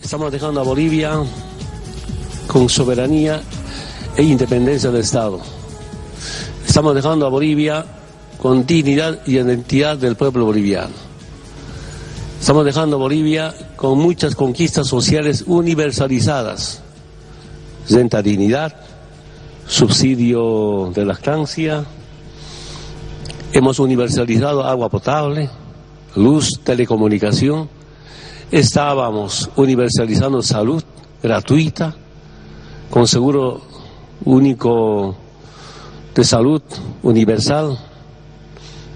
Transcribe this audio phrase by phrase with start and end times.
[0.00, 1.22] Estamos dejando a Bolivia
[2.46, 3.40] con soberanía
[4.16, 5.40] e independencia del Estado.
[6.66, 7.86] Estamos dejando a Bolivia
[8.38, 10.94] con dignidad y identidad del pueblo boliviano.
[12.40, 16.82] Estamos dejando a Bolivia con muchas conquistas sociales universalizadas.
[17.88, 18.74] Renta dignidad,
[19.66, 21.84] subsidio de lactancia,
[23.52, 25.48] hemos universalizado agua potable,
[26.16, 27.81] luz, telecomunicación,
[28.52, 30.84] estábamos universalizando salud
[31.22, 31.96] gratuita,
[32.90, 33.62] con seguro
[34.24, 35.16] único
[36.14, 36.62] de salud
[37.02, 37.78] universal.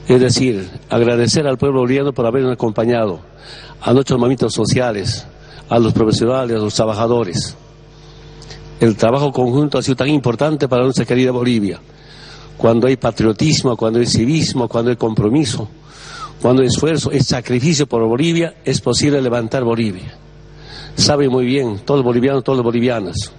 [0.07, 3.21] Es decir, agradecer al pueblo boliviano por habernos acompañado,
[3.81, 5.27] a nuestros movimientos sociales,
[5.69, 7.57] a los profesionales, a los trabajadores.
[8.79, 11.81] El trabajo conjunto ha sido tan importante para nuestra querida Bolivia.
[12.59, 15.67] Cuando hay patriotismo, cuando hay civismo, cuando hay compromiso,
[16.41, 20.17] cuando esfuerzo, es sacrificio por Bolivia, es posible levantar Bolivia.
[20.95, 23.33] Sabe muy bien, todos los bolivianos, todos los bolivianas,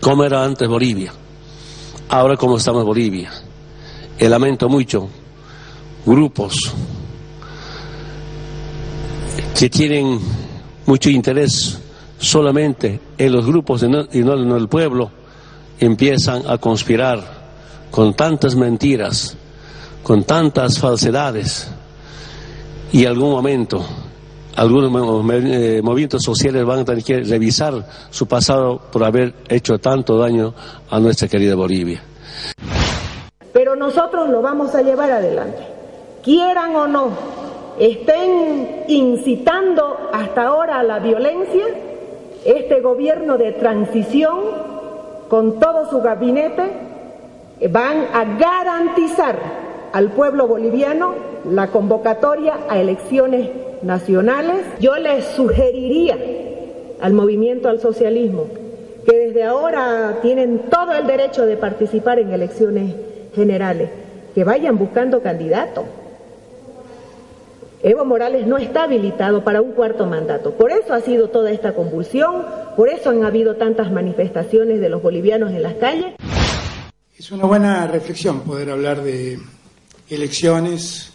[0.00, 1.12] cómo era antes Bolivia,
[2.08, 3.30] ahora cómo estamos Bolivia.
[4.18, 5.08] Y lamento mucho
[6.04, 6.54] grupos
[9.58, 10.18] que tienen
[10.86, 11.78] mucho interés
[12.18, 15.10] solamente en los grupos y no en el pueblo,
[15.78, 17.40] empiezan a conspirar
[17.90, 19.36] con tantas mentiras,
[20.02, 21.70] con tantas falsedades,
[22.92, 23.84] y algún momento
[24.56, 24.90] algunos
[25.32, 27.72] eh, movimientos sociales van a tener que revisar
[28.10, 30.52] su pasado por haber hecho tanto daño
[30.90, 32.02] a nuestra querida Bolivia.
[33.52, 35.62] Pero nosotros lo vamos a llevar adelante,
[36.22, 37.10] quieran o no,
[37.78, 41.64] estén incitando hasta ahora a la violencia,
[42.44, 44.38] este gobierno de transición,
[45.28, 46.70] con todo su gabinete,
[47.70, 51.14] van a garantizar al pueblo boliviano
[51.50, 53.50] la convocatoria a elecciones
[53.82, 54.64] nacionales.
[54.78, 56.16] Yo les sugeriría
[57.00, 58.46] al movimiento al socialismo
[59.04, 62.94] que desde ahora tienen todo el derecho de participar en elecciones
[63.34, 63.88] generales,
[64.34, 65.84] que vayan buscando candidatos.
[67.82, 70.52] Evo Morales no está habilitado para un cuarto mandato.
[70.52, 72.44] Por eso ha sido toda esta convulsión,
[72.76, 76.14] por eso han habido tantas manifestaciones de los bolivianos en las calles.
[77.16, 79.38] Es una buena reflexión poder hablar de
[80.10, 81.10] elecciones,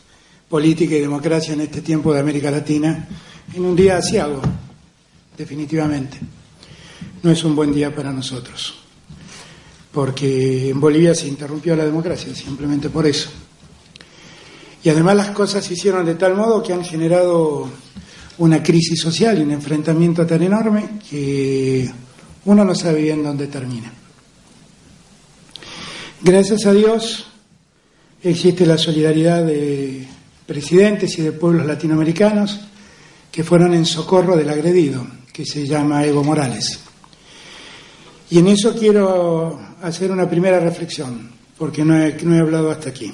[0.50, 3.08] política y democracia en este tiempo de América Latina
[3.54, 4.42] en un día asiago,
[5.38, 6.18] definitivamente.
[7.22, 8.74] No es un buen día para nosotros,
[9.92, 13.30] porque en Bolivia se interrumpió la democracia, simplemente por eso.
[14.84, 17.68] Y además las cosas se hicieron de tal modo que han generado
[18.38, 21.90] una crisis social y un enfrentamiento tan enorme que
[22.46, 23.92] uno no sabe bien dónde termina.
[26.22, 27.26] Gracias a Dios
[28.30, 30.08] existe la solidaridad de
[30.46, 32.60] presidentes y de pueblos latinoamericanos
[33.32, 36.80] que fueron en socorro del agredido, que se llama Evo Morales.
[38.30, 43.12] Y en eso quiero hacer una primera reflexión, porque no he, hablado hasta aquí.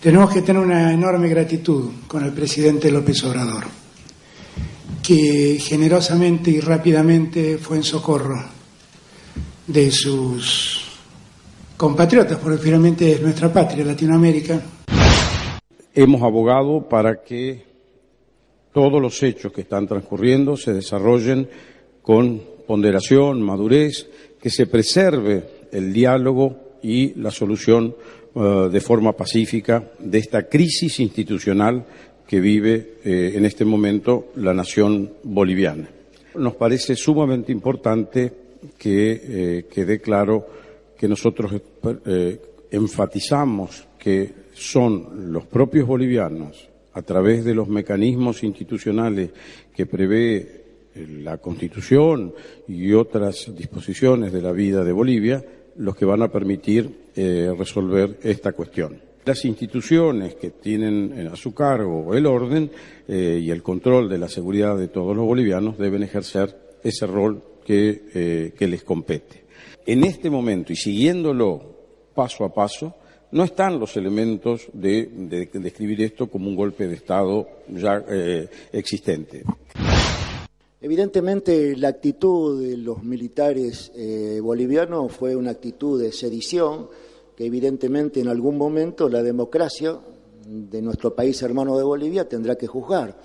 [0.00, 3.64] Tenemos que tener una enorme gratitud con el presidente López Obrador,
[5.02, 8.44] que generosamente y rápidamente fue en socorro
[9.66, 10.83] de sus
[11.76, 14.60] compatriotas, porque finalmente es nuestra patria, Latinoamérica.
[15.94, 17.62] Hemos abogado para que
[18.72, 21.48] todos los hechos que están transcurriendo se desarrollen
[22.02, 24.08] con ponderación, madurez,
[24.40, 27.94] que se preserve el diálogo y la solución
[28.34, 31.84] uh, de forma pacífica de esta crisis institucional
[32.26, 35.88] que vive eh, en este momento la nación boliviana.
[36.34, 38.32] Nos parece sumamente importante
[38.78, 40.46] que eh, quede claro
[40.96, 41.52] que nosotros
[42.06, 49.30] eh, enfatizamos que son los propios bolivianos, a través de los mecanismos institucionales
[49.74, 50.64] que prevé
[50.94, 52.32] la Constitución
[52.68, 55.44] y otras disposiciones de la vida de Bolivia,
[55.76, 59.00] los que van a permitir eh, resolver esta cuestión.
[59.24, 62.70] Las instituciones que tienen a su cargo el orden
[63.08, 67.42] eh, y el control de la seguridad de todos los bolivianos deben ejercer ese rol
[67.64, 69.43] que, eh, que les compete.
[69.86, 71.60] En este momento y siguiéndolo
[72.14, 72.94] paso a paso,
[73.32, 78.48] no están los elementos de, de, describir esto como un golpe de Estado ya eh,
[78.72, 79.42] existente.
[80.80, 86.88] Evidentemente la actitud de los militares eh, bolivianos fue una actitud de sedición
[87.36, 89.98] que evidentemente en algún momento la democracia
[90.46, 93.18] de nuestro país hermano de Bolivia tendrá que juzgar.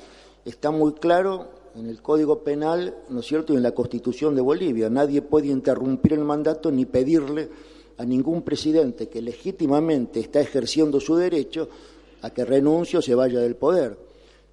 [0.43, 4.41] Está muy claro en el Código Penal, ¿no es cierto?, y en la Constitución de
[4.41, 4.89] Bolivia.
[4.89, 7.49] Nadie puede interrumpir el mandato ni pedirle
[7.97, 11.67] a ningún presidente que legítimamente está ejerciendo su derecho
[12.21, 13.97] a que renuncie o se vaya del poder.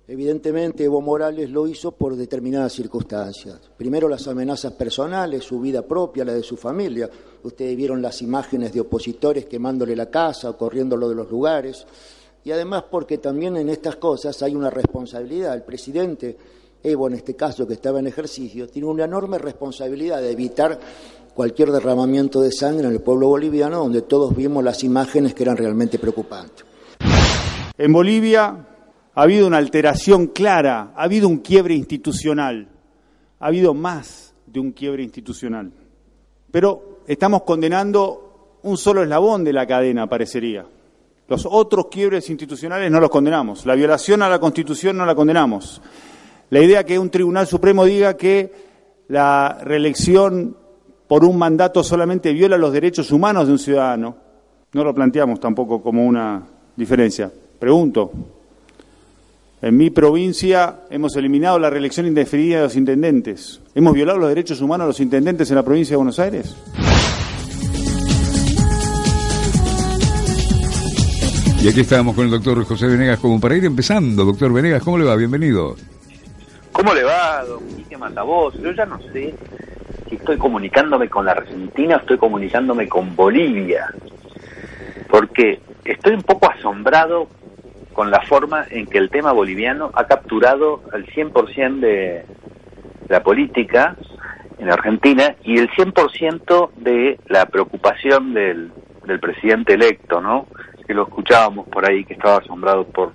[0.08, 3.61] Evidentemente Evo Morales lo hizo por determinadas circunstancias.
[3.76, 7.11] Primero las amenazas personales, su vida propia, la de su familia.
[7.43, 11.84] Ustedes vieron las imágenes de opositores quemándole la casa o corriéndolo de los lugares.
[12.44, 15.55] Y además porque también en estas cosas hay una responsabilidad.
[15.55, 16.37] El presidente
[16.88, 20.78] Evo, en este caso que estaba en ejercicio, tiene una enorme responsabilidad de evitar
[21.34, 25.56] cualquier derramamiento de sangre en el pueblo boliviano, donde todos vimos las imágenes que eran
[25.56, 26.64] realmente preocupantes.
[27.76, 28.68] En Bolivia
[29.12, 32.68] ha habido una alteración clara, ha habido un quiebre institucional,
[33.40, 35.72] ha habido más de un quiebre institucional.
[36.52, 40.64] Pero estamos condenando un solo eslabón de la cadena, parecería.
[41.26, 43.66] Los otros quiebres institucionales no los condenamos.
[43.66, 45.82] La violación a la Constitución no la condenamos.
[46.50, 48.52] La idea que un Tribunal Supremo diga que
[49.08, 50.56] la reelección
[51.08, 54.16] por un mandato solamente viola los derechos humanos de un ciudadano,
[54.72, 56.43] no lo planteamos tampoco como una
[56.76, 57.31] diferencia.
[57.58, 58.12] Pregunto,
[59.60, 63.60] en mi provincia hemos eliminado la reelección indefinida de los intendentes.
[63.75, 66.54] ¿Hemos violado los derechos humanos de los intendentes en la provincia de Buenos Aires?
[71.60, 74.25] Y aquí estamos con el doctor José Venegas como para ir empezando.
[74.25, 75.16] Doctor Venegas, ¿cómo le va?
[75.16, 75.75] Bienvenido.
[76.76, 78.52] ¿Cómo le va, don Quique Mandavoz?
[78.61, 79.34] Yo ya no sé
[80.11, 83.87] si estoy comunicándome con la Argentina o estoy comunicándome con Bolivia.
[85.08, 87.28] Porque estoy un poco asombrado
[87.94, 92.26] con la forma en que el tema boliviano ha capturado el 100% de
[93.08, 93.96] la política
[94.58, 98.70] en Argentina y el 100% de la preocupación del,
[99.06, 100.46] del presidente electo, ¿no?
[100.87, 103.12] Que lo escuchábamos por ahí, que estaba asombrado por,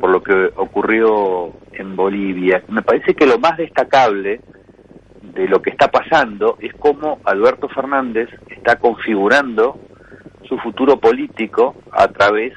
[0.00, 2.62] por lo que ocurrió en Bolivia.
[2.68, 4.40] Me parece que lo más destacable
[5.22, 9.78] de lo que está pasando es cómo Alberto Fernández está configurando
[10.48, 12.52] su futuro político a través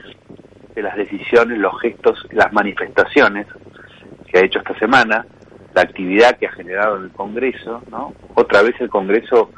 [0.82, 3.48] las decisiones, los gestos, las manifestaciones
[4.28, 5.26] que ha hecho esta semana,
[5.74, 8.14] la actividad que ha generado en el Congreso, ¿no?
[8.36, 9.52] Otra vez el Congreso,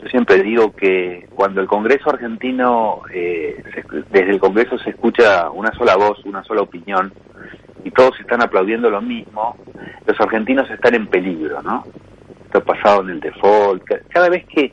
[0.00, 3.62] yo siempre digo que cuando el Congreso argentino, eh,
[4.10, 7.12] desde el Congreso se escucha una sola voz, una sola opinión,
[7.84, 9.56] y todos están aplaudiendo lo mismo,
[10.06, 11.84] los argentinos están en peligro, ¿no?
[12.44, 14.72] Esto pasado en el default, cada vez que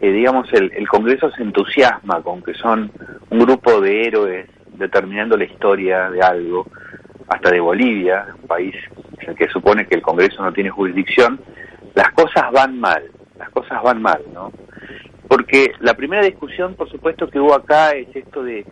[0.00, 2.90] eh, digamos, el, el, Congreso se entusiasma con que son
[3.30, 6.66] un grupo de héroes determinando la historia de algo,
[7.28, 8.74] hasta de Bolivia, un país
[9.20, 11.40] en el que supone que el Congreso no tiene jurisdicción,
[11.94, 13.02] las cosas van mal,
[13.42, 14.52] las cosas van mal, ¿no?
[15.28, 18.64] Porque la primera discusión, por supuesto, que hubo acá es esto de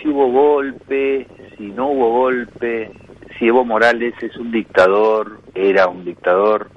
[0.00, 2.90] si hubo golpe, si no hubo golpe,
[3.38, 6.70] si Evo Morales es un dictador, era un dictador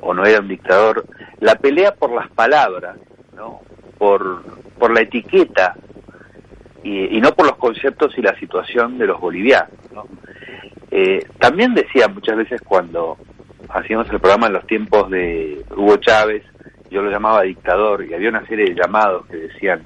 [0.00, 1.04] o no era un dictador.
[1.40, 2.96] La pelea por las palabras,
[3.36, 3.60] ¿no?
[3.98, 4.42] Por,
[4.78, 5.74] por la etiqueta
[6.82, 9.70] y, no por los conceptos y la situación de los bolivianos.
[10.90, 13.18] Eh, también decía muchas veces cuando
[13.68, 16.42] hacíamos el programa en los tiempos de Hugo Chávez,
[16.90, 19.82] yo lo llamaba dictador y había una serie de llamados que decían,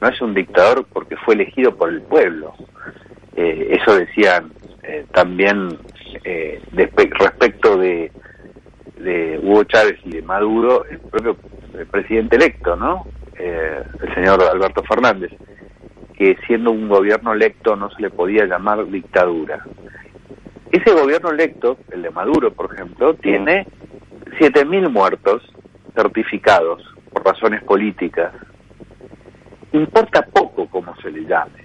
[0.00, 2.54] no es un dictador porque fue elegido por el pueblo.
[3.36, 5.78] Eh, eso decían eh, también
[7.18, 8.10] respecto de,
[8.96, 11.36] de Hugo Chávez y de Maduro, el propio
[11.90, 13.06] presidente electo, ¿no?
[13.36, 15.30] el señor Alberto Fernández
[16.18, 19.64] que siendo un gobierno electo no se le podía llamar dictadura.
[20.72, 23.68] Ese gobierno electo, el de Maduro, por ejemplo, tiene
[24.40, 25.42] 7.000 muertos
[25.98, 26.80] certificados
[27.12, 28.32] por razones políticas.
[29.72, 31.64] Importa poco cómo se le llame,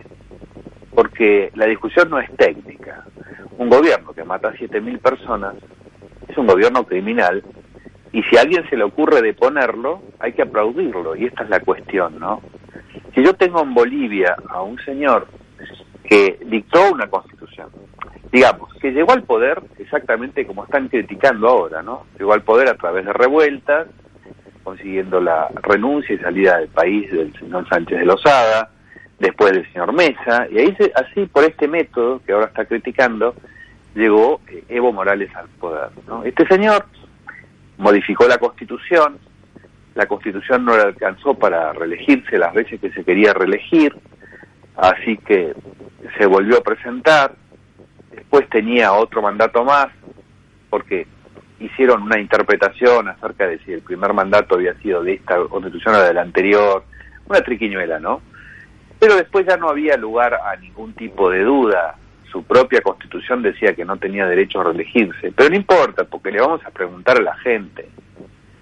[0.96, 3.06] porque la discusión no es técnica.
[3.60, 5.54] Un gobierno que mata a 7.000 personas
[6.28, 7.44] es un gobierno criminal
[8.12, 11.60] y si a alguien se le ocurre deponerlo, hay que aplaudirlo, y esta es la
[11.60, 12.42] cuestión, ¿no?
[13.13, 15.28] Si yo tengo en Bolivia a un señor
[16.04, 17.70] que dictó una constitución,
[18.32, 22.06] digamos, que llegó al poder exactamente como están criticando ahora, ¿no?
[22.18, 23.88] Llegó al poder a través de revueltas,
[24.63, 28.70] consiguiendo la renuncia y salida del país del señor Sánchez de Lozada,
[29.20, 33.36] después del señor Mesa, y ahí así por este método que ahora está criticando,
[33.96, 35.89] llegó eh, Evo Morales al poder.
[36.08, 36.24] ¿no?
[36.24, 36.86] Este señor
[37.77, 39.20] modificó la constitución,
[39.96, 43.96] la constitución no le alcanzó para reelegirse las veces que se quería reelegir,
[44.75, 45.53] así que
[46.17, 47.36] se volvió a presentar,
[48.12, 49.88] después tenía otro mandato más,
[50.70, 51.08] porque
[51.60, 56.01] hicieron una interpretación acerca de si el primer mandato había sido de esta constitución o
[56.01, 56.83] del anterior,
[57.27, 58.22] una triquiñuela, ¿no?
[59.00, 61.95] Pero después ya no había lugar a ningún tipo de duda.
[62.31, 65.31] Su propia constitución decía que no tenía derecho a reelegirse.
[65.36, 67.88] Pero no importa, porque le vamos a preguntar a la gente.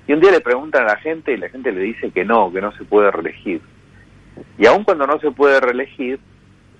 [0.08, 2.52] Y un día le preguntan a la gente y la gente le dice que no,
[2.52, 3.62] que no se puede reelegir.
[4.58, 6.20] Y aun cuando no se puede reelegir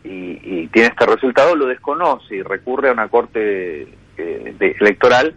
[0.04, 3.88] y, tiene este resultado, lo desconoce y recurre a una corte
[4.18, 5.36] eh, electoral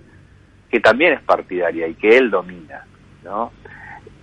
[0.74, 2.84] que también es partidaria y que él domina,
[3.22, 3.52] ¿no?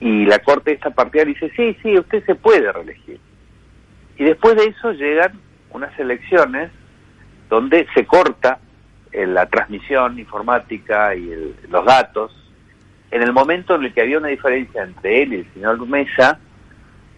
[0.02, 3.22] Y la corte esta partidaria dice, sí, sí, usted se puede reelegir.
[4.18, 5.40] Y después de eso llegan
[5.70, 6.70] unas elecciones
[7.48, 8.60] donde se corta
[9.14, 12.36] eh, la transmisión informática y los datos
[13.12, 16.38] en el momento en el que había una diferencia entre él y el señor Mesa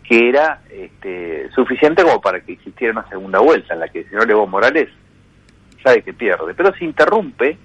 [0.04, 4.10] que era este, suficiente como para que existiera una segunda vuelta en la que el
[4.10, 4.90] señor Evo Morales
[5.84, 7.58] sabe que pierde, pero se interrumpe,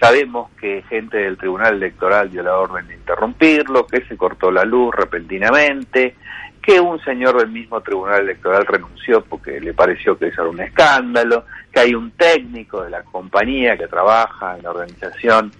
[0.00, 4.64] sabemos que gente del Tribunal Electoral dio la orden de interrumpirlo, que se cortó la
[4.64, 6.16] luz repentinamente,
[6.62, 10.60] que un señor del mismo Tribunal Electoral renunció porque le pareció que eso era un
[10.60, 15.52] escándalo, que hay un técnico de la compañía que trabaja en la organización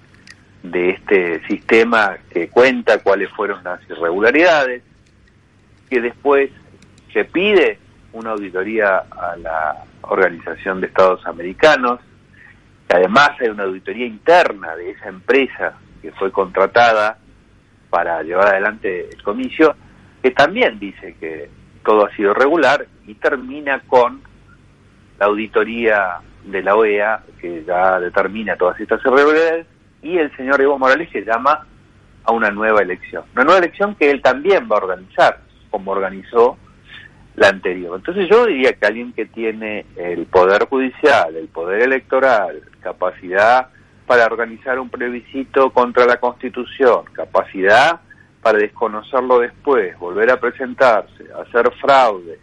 [0.62, 4.82] de este sistema que cuenta cuáles fueron las irregularidades,
[5.88, 6.50] que después
[7.12, 7.78] se pide
[8.12, 12.00] una auditoría a la Organización de Estados Americanos,
[12.88, 17.18] además hay una auditoría interna de esa empresa que fue contratada
[17.90, 19.74] para llevar adelante el comicio,
[20.22, 21.48] que también dice que
[21.84, 24.20] todo ha sido regular y termina con
[25.18, 29.66] la auditoría de la OEA, que ya determina todas estas irregularidades,
[30.02, 31.66] y el señor Evo Morales que llama
[32.24, 33.24] a una nueva elección.
[33.34, 35.40] Una nueva elección que él también va a organizar,
[35.70, 36.58] como organizó
[37.36, 37.96] la anterior.
[37.96, 43.68] Entonces yo diría que alguien que tiene el poder judicial, el poder electoral, capacidad
[44.06, 48.00] para organizar un plebiscito contra la Constitución, capacidad
[48.42, 52.38] para desconocerlo después, volver a presentarse, hacer fraude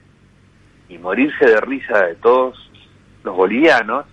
[0.89, 2.69] y morirse de risa de todos
[3.23, 4.05] los bolivianos,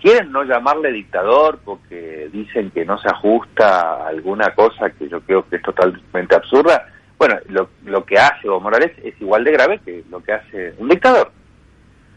[0.00, 5.20] quieren no llamarle dictador porque dicen que no se ajusta a alguna cosa que yo
[5.20, 6.88] creo que es totalmente absurda.
[7.18, 10.74] Bueno, lo, lo que hace Evo Morales es igual de grave que lo que hace
[10.78, 11.32] un dictador.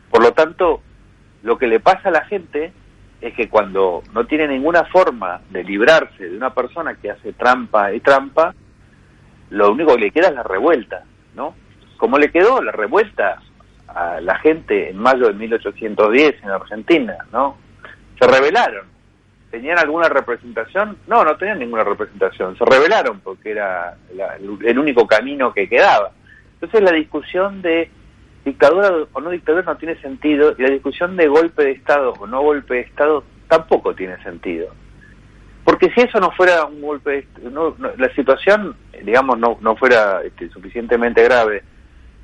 [0.10, 0.82] Por lo tanto,
[1.44, 2.72] lo que le pasa a la gente
[3.20, 7.94] es que cuando no tiene ninguna forma de librarse de una persona que hace trampa
[7.94, 8.54] y trampa,
[9.50, 11.04] lo único que le queda es la revuelta,
[11.36, 11.56] ¿no?
[11.98, 13.42] Como le quedó la revuelta
[13.88, 17.58] a la gente en mayo de 1810 en Argentina, ¿no?
[18.22, 18.86] se rebelaron.
[19.52, 20.98] ¿Tenían alguna representación?
[21.08, 22.58] No, no tenían ninguna representación.
[22.58, 23.98] Se rebelaron porque era
[24.64, 26.12] el único camino que quedaba.
[26.54, 27.90] Entonces la discusión de
[28.46, 32.26] dictadura o no dictadura no tiene sentido y la discusión de golpe de Estado o
[32.26, 34.74] no golpe de Estado tampoco tiene sentido.
[35.66, 40.50] Porque si eso no fuera un golpe, no, la situación, digamos, no, no fuera este,
[40.50, 41.64] suficientemente grave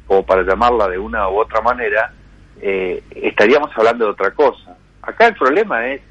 [0.07, 2.13] como para llamarla de una u otra manera,
[2.61, 4.77] eh, estaríamos hablando de otra cosa.
[5.01, 6.01] Acá el problema es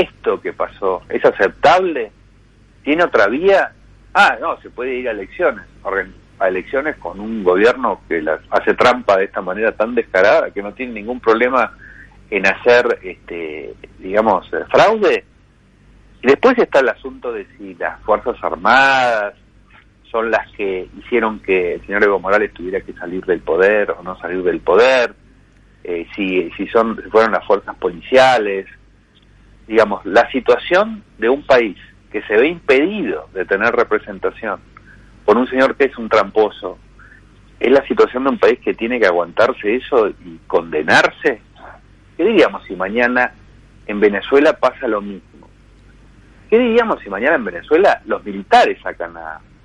[0.00, 1.02] esto que pasó.
[1.08, 2.10] ¿Es aceptable?
[2.82, 3.72] ¿Tiene otra vía?
[4.14, 5.64] Ah, no, se puede ir a elecciones.
[6.38, 10.62] A elecciones con un gobierno que las hace trampa de esta manera tan descarada que
[10.62, 11.76] no tiene ningún problema
[12.30, 15.24] en hacer, este, digamos, fraude.
[16.22, 19.34] Y después está el asunto de si las Fuerzas Armadas
[20.10, 24.02] son las que hicieron que el señor Evo Morales tuviera que salir del poder o
[24.02, 25.14] no salir del poder
[25.84, 28.66] eh, si, si, son, fueron las fuerzas policiales.
[29.68, 31.76] Digamos, la situación de un país
[32.10, 34.60] que se ve impedido de tener representación
[35.26, 36.78] por un señor que es un tramposo,
[37.60, 41.42] es la situación de un país que tiene que aguantarse eso y condenarse.
[42.16, 43.32] ¿Qué diríamos si mañana
[43.86, 45.48] en Venezuela pasa lo mismo?
[46.48, 49.12] ¿Qué diríamos si mañana en Venezuela los militares sacan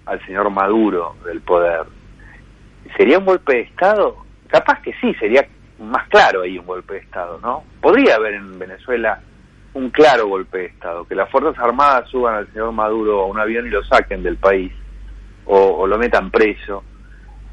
[0.06, 1.86] al señor Maduro del poder?
[2.98, 4.18] ¿Sería un golpe de Estado?
[4.48, 5.48] Capaz que sí, sería
[5.80, 7.64] más claro ahí un golpe de Estado, ¿no?
[7.80, 9.22] Podría haber en Venezuela
[9.74, 13.40] un claro golpe de Estado, que las Fuerzas Armadas suban al señor Maduro a un
[13.40, 14.72] avión y lo saquen del país,
[15.46, 16.84] o, lo metan preso.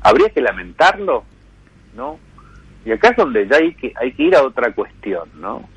[0.03, 1.25] ¿Habría que lamentarlo?
[1.95, 2.19] ¿No?
[2.85, 5.69] Y acá es donde ya hay que, hay que ir a otra cuestión, ¿no?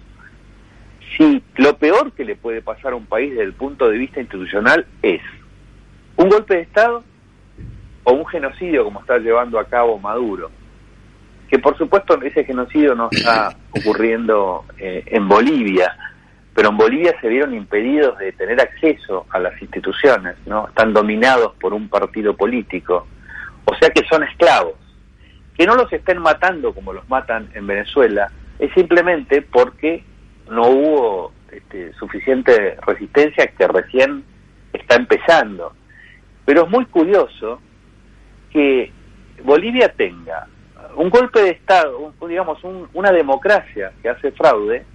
[1.18, 4.20] Si lo peor que le puede pasar a un país desde el punto de vista
[4.20, 5.22] institucional es
[6.16, 7.04] un golpe de Estado
[8.04, 10.50] o un genocidio como está llevando a cabo Maduro,
[11.50, 15.96] que por supuesto ese genocidio no está ocurriendo eh, en Bolivia,
[16.54, 20.68] pero en Bolivia se vieron impedidos de tener acceso a las instituciones, ¿no?
[20.68, 23.08] Están dominados por un partido político,
[23.66, 24.76] o sea que son esclavos.
[25.56, 30.04] Que no los estén matando como los matan en Venezuela es simplemente porque
[30.50, 34.24] no hubo este, suficiente resistencia que recién
[34.74, 35.74] está empezando.
[36.46, 37.60] Pero es muy curioso
[38.52, 38.92] que
[39.44, 40.48] Bolivia tenga
[40.96, 42.60] un golpe de Estado, digamos,
[42.94, 44.86] una democracia que hace fraude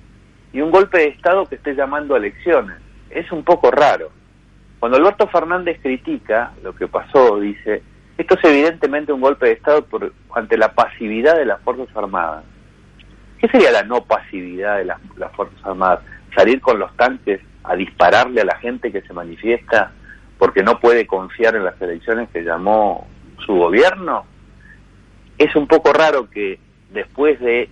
[0.52, 2.76] y un golpe de Estado que esté llamando a elecciones.
[3.10, 4.10] Es un poco raro.
[4.78, 7.82] Cuando Alberto Fernández critica lo que pasó, dice,
[8.16, 12.44] esto es evidentemente un golpe de Estado por, ante la pasividad de las Fuerzas Armadas.
[13.38, 14.98] ¿Qué sería la no pasividad de las,
[15.34, 16.00] Fuerzas Armadas?
[16.34, 19.92] ¿Salir con los tanques a dispararle a la gente que se manifiesta
[20.38, 23.06] porque no puede confiar en las elecciones que llamó
[23.44, 24.24] su gobierno?
[25.36, 26.58] Es un poco raro que
[26.90, 27.68] después de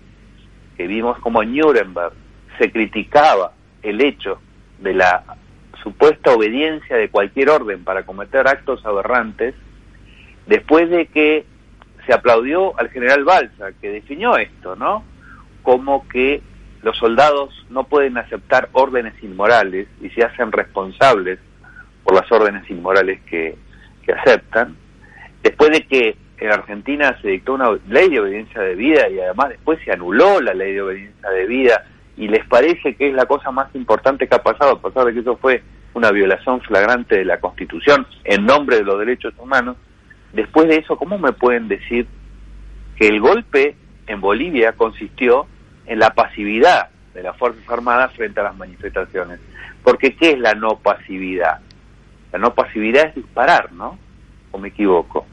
[0.76, 2.12] que vimos como Nuremberg
[2.58, 4.40] se criticaba el hecho
[4.78, 5.24] de la
[5.82, 9.54] supuesta obediencia de cualquier orden para cometer actos aberrantes,
[10.46, 11.44] después de que
[12.06, 15.04] se aplaudió al general Balsa, que definió esto, ¿no?
[15.62, 16.42] Como que
[16.82, 21.38] los soldados no pueden aceptar órdenes inmorales y se hacen responsables
[22.04, 23.56] por las órdenes inmorales que,
[24.04, 24.76] que aceptan.
[25.42, 29.50] Después de que en Argentina se dictó una ley de obediencia de vida y además
[29.50, 31.84] después se anuló la ley de obediencia de vida
[32.16, 35.14] y les parece que es la cosa más importante que ha pasado, a pesar de
[35.14, 35.62] que eso fue
[35.94, 39.76] una violación flagrante de la Constitución en nombre de los derechos humanos,
[40.32, 42.06] después de eso, ¿cómo me pueden decir
[42.96, 45.46] que el golpe en Bolivia consistió
[45.86, 49.40] en la pasividad de las Fuerzas Armadas frente a las manifestaciones?
[49.82, 51.60] Porque ¿qué es la no pasividad?
[52.32, 53.98] La no pasividad es disparar, ¿no?
[54.50, 55.26] ¿O me equivoco?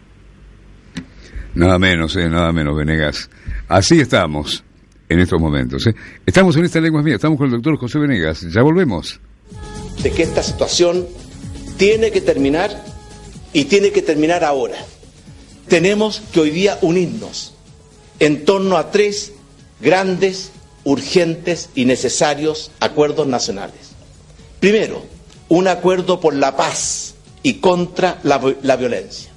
[1.56, 3.30] Nada menos, eh, nada menos, Venegas.
[3.68, 4.66] Así estamos
[5.14, 5.86] en estos momentos.
[5.88, 5.96] ¿eh?
[6.26, 8.42] Estamos en esta lengua mía, estamos con el doctor José Venegas.
[8.52, 9.20] Ya volvemos.
[10.02, 11.08] De que esta situación
[11.78, 12.84] tiene que terminar
[13.54, 14.78] y tiene que terminar ahora.
[15.68, 17.54] Tenemos que hoy día unirnos
[18.20, 19.34] en torno a tres
[19.80, 20.52] grandes,
[20.84, 23.92] urgentes y necesarios acuerdos nacionales.
[24.60, 25.04] Primero,
[25.50, 29.30] un acuerdo por la paz y contra la, la violencia,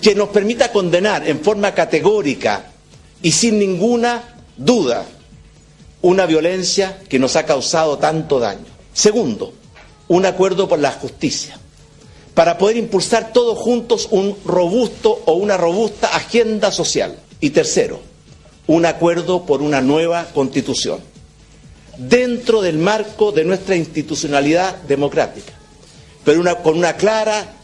[0.00, 2.70] que nos permita condenar en forma categórica
[3.22, 5.06] y sin ninguna duda
[6.02, 8.66] una violencia que nos ha causado tanto daño.
[8.92, 9.52] Segundo,
[10.08, 11.58] un acuerdo por la justicia,
[12.34, 17.18] para poder impulsar todos juntos un robusto o una robusta agenda social.
[17.40, 18.00] Y tercero,
[18.66, 21.00] un acuerdo por una nueva constitución,
[21.98, 25.52] dentro del marco de nuestra institucionalidad democrática,
[26.24, 27.54] pero una, con una clara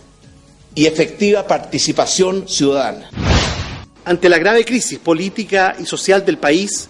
[0.74, 3.10] y efectiva participación ciudadana.
[4.08, 6.88] Ante la grave crisis política y social del país,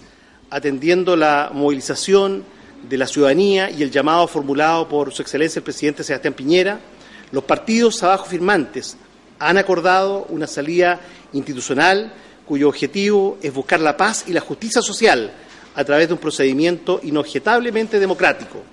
[0.49, 2.45] atendiendo la movilización
[2.87, 6.79] de la ciudadanía y el llamado formulado por Su Excelencia el presidente Sebastián Piñera,
[7.33, 8.95] los partidos abajo firmantes
[9.37, 11.01] han acordado una salida
[11.33, 12.13] institucional
[12.45, 15.29] cuyo objetivo es buscar la paz y la justicia social
[15.75, 18.63] a través de un procedimiento inobjetablemente democrático.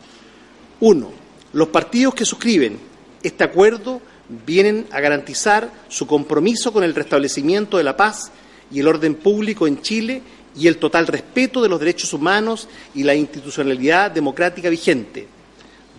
[0.78, 1.11] Uno,
[1.52, 2.78] los partidos que suscriben
[3.24, 8.30] este acuerdo vienen a garantizar su compromiso con el restablecimiento de la paz
[8.70, 10.22] y el orden público en Chile
[10.56, 15.28] y el total respeto de los derechos humanos y la institucionalidad democrática vigente.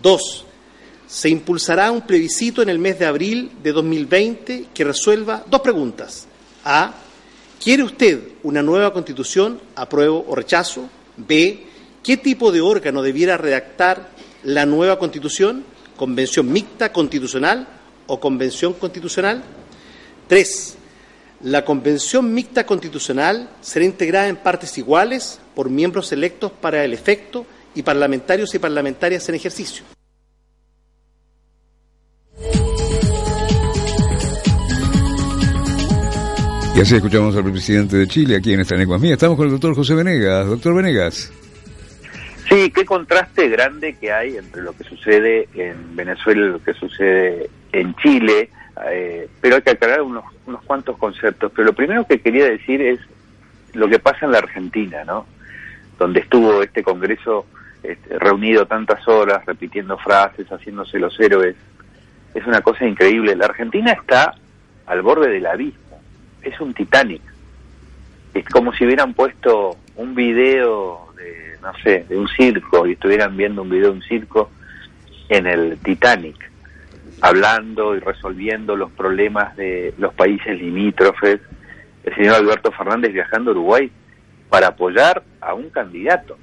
[0.02, 0.44] Dos,
[1.06, 6.26] se impulsará un plebiscito en el mes de abril de 2020 que resuelva dos preguntas.
[6.64, 6.94] A.
[7.62, 9.60] ¿Quiere usted una nueva constitución?
[9.74, 10.88] ¿Apruebo o rechazo?
[11.16, 11.64] B.
[12.02, 14.10] ¿Qué tipo de órgano debiera redactar
[14.44, 15.64] la nueva constitución?
[15.96, 17.77] ¿Convención mixta constitucional
[18.08, 19.44] o convención constitucional?
[20.26, 20.74] Tres.
[21.40, 27.46] La Convención Mixta Constitucional será integrada en partes iguales por miembros electos para el efecto
[27.76, 29.84] y parlamentarios y parlamentarias en ejercicio.
[36.74, 39.14] Y así escuchamos al presidente de Chile aquí en esta lengua mía.
[39.14, 40.46] Estamos con el doctor José Venegas.
[40.46, 41.30] Doctor Venegas.
[42.48, 46.72] Sí, qué contraste grande que hay entre lo que sucede en Venezuela y lo que
[46.74, 48.50] sucede en Chile
[48.86, 51.52] eh, pero hay que aclarar unos, unos cuantos conceptos.
[51.54, 53.00] Pero lo primero que quería decir es
[53.74, 55.26] lo que pasa en la Argentina, ¿no?
[55.98, 57.46] Donde estuvo este Congreso
[57.82, 61.56] este, reunido tantas horas, repitiendo frases, haciéndose los héroes.
[62.34, 63.34] Es una cosa increíble.
[63.34, 64.34] La Argentina está
[64.86, 66.00] al borde del abismo.
[66.42, 67.22] Es un Titanic.
[68.34, 73.36] Es como si hubieran puesto un video de, no sé, de un circo y estuvieran
[73.36, 74.50] viendo un video de un circo
[75.28, 76.48] en el Titanic
[77.20, 81.40] hablando y resolviendo los problemas de los países limítrofes,
[82.04, 83.90] el señor Alberto Fernández viajando a Uruguay
[84.48, 86.38] para apoyar a un candidato.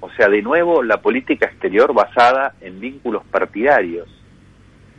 [0.00, 4.08] O sea, de nuevo la política exterior basada en vínculos partidarios.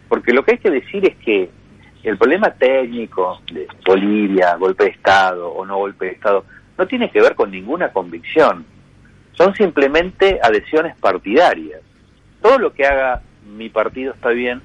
[0.08, 1.50] Porque lo que hay que decir es que
[2.04, 6.46] el problema técnico de Bolivia, golpe de Estado o no golpe de Estado,
[6.78, 8.66] no tiene que ver con ninguna convicción.
[9.36, 11.82] Son simplemente adhesiones partidarias.
[12.42, 14.62] Todo lo que haga mi partido está bien,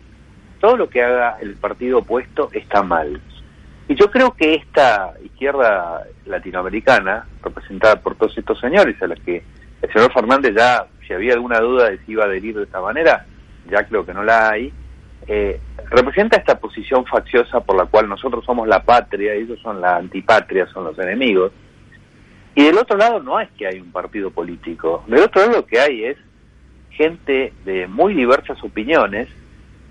[0.60, 3.20] todo lo que haga el partido opuesto está mal.
[3.88, 9.42] Y yo creo que esta izquierda latinoamericana, representada por todos estos señores, a los que
[9.82, 12.80] el señor Fernández ya, si había alguna duda de si iba a adherir de esta
[12.80, 13.26] manera,
[13.68, 14.72] ya creo que no la hay,
[15.26, 19.96] eh, representa esta posición facciosa por la cual nosotros somos la patria, ellos son la
[19.96, 21.52] antipatria, son los enemigos.
[22.54, 25.66] Y del otro lado no es que hay un partido político, del otro lado lo
[25.66, 26.16] que hay es
[26.90, 29.28] gente de muy diversas opiniones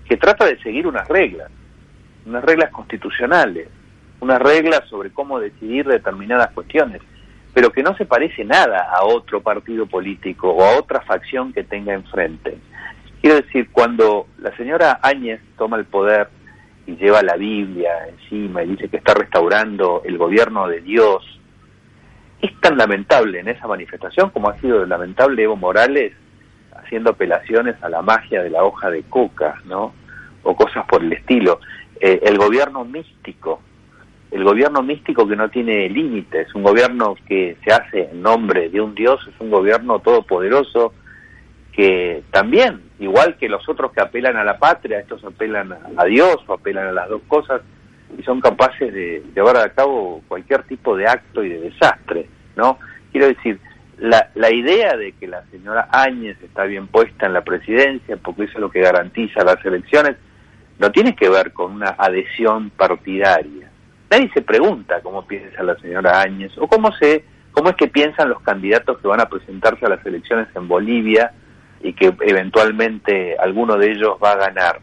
[0.06, 1.50] que trata de seguir unas reglas,
[2.26, 3.68] unas reglas constitucionales,
[4.20, 7.00] unas reglas sobre cómo decidir determinadas cuestiones,
[7.54, 11.64] pero que no se parece nada a otro partido político o a otra facción que
[11.64, 12.58] tenga enfrente.
[13.20, 16.28] Quiero decir, cuando la señora Áñez toma el poder
[16.86, 21.39] y lleva la Biblia encima y dice que está restaurando el gobierno de Dios,
[22.40, 26.12] es tan lamentable en esa manifestación como ha sido lamentable Evo Morales
[26.74, 29.92] haciendo apelaciones a la magia de la hoja de coca, ¿no?
[30.42, 31.60] O cosas por el estilo.
[32.00, 33.60] Eh, el gobierno místico,
[34.30, 38.80] el gobierno místico que no tiene límites, un gobierno que se hace en nombre de
[38.80, 40.94] un Dios, es un gobierno todopoderoso
[41.72, 46.36] que también, igual que los otros que apelan a la patria, estos apelan a Dios
[46.46, 47.60] o apelan a las dos cosas
[48.18, 52.78] y son capaces de llevar a cabo cualquier tipo de acto y de desastre, ¿no?
[53.12, 53.58] Quiero decir,
[53.98, 58.44] la, la idea de que la señora Áñez está bien puesta en la presidencia porque
[58.44, 60.16] eso es lo que garantiza las elecciones,
[60.78, 63.70] no tiene que ver con una adhesión partidaria.
[64.10, 68.28] Nadie se pregunta cómo piensa la señora Áñez o cómo se cómo es que piensan
[68.28, 71.32] los candidatos que van a presentarse a las elecciones en Bolivia
[71.82, 74.80] y que eventualmente alguno de ellos va a ganar,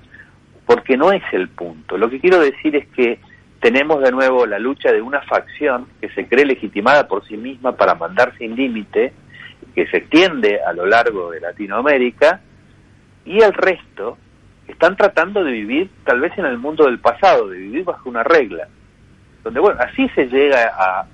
[0.68, 1.98] porque no es el punto.
[1.98, 3.20] Lo que quiero decir es que
[3.62, 7.72] tenemos de nuevo la lucha de una facción que se cree legitimada por sí misma
[7.72, 9.14] para mandar sin límite,
[9.74, 12.42] que se extiende a lo largo de Latinoamérica,
[13.26, 14.18] y el resto
[14.68, 18.24] están tratando de vivir tal vez en el mundo del pasado, de vivir bajo una
[18.24, 18.68] regla,
[19.44, 21.08] donde bueno, así se llega a